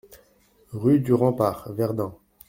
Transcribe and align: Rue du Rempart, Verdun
Rue 0.71 0.99
du 0.99 1.13
Rempart, 1.13 1.71
Verdun 1.75 2.15